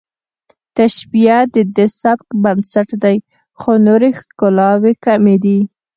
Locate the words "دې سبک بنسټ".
1.75-2.89